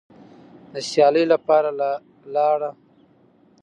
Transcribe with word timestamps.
د 0.71 0.75
سیالۍ 0.89 1.25
لپاره 1.33 1.69
لاړه 2.35 2.71